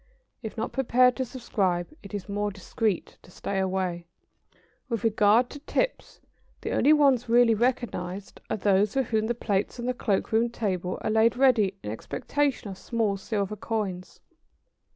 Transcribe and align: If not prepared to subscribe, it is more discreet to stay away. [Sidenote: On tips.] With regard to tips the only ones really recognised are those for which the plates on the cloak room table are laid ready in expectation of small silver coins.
If 0.41 0.57
not 0.57 0.71
prepared 0.71 1.15
to 1.17 1.25
subscribe, 1.25 1.87
it 2.01 2.15
is 2.15 2.27
more 2.27 2.49
discreet 2.49 3.19
to 3.21 3.29
stay 3.29 3.59
away. 3.59 4.07
[Sidenote: 4.15 4.23
On 4.23 4.57
tips.] 4.57 4.89
With 4.89 5.03
regard 5.03 5.49
to 5.51 5.59
tips 5.59 6.21
the 6.61 6.71
only 6.71 6.91
ones 6.91 7.29
really 7.29 7.53
recognised 7.53 8.41
are 8.49 8.57
those 8.57 8.93
for 8.95 9.03
which 9.03 9.27
the 9.27 9.35
plates 9.35 9.79
on 9.79 9.85
the 9.85 9.93
cloak 9.93 10.31
room 10.31 10.49
table 10.49 10.97
are 11.01 11.11
laid 11.11 11.37
ready 11.37 11.77
in 11.83 11.91
expectation 11.91 12.67
of 12.67 12.79
small 12.79 13.15
silver 13.15 13.55
coins. 13.55 14.21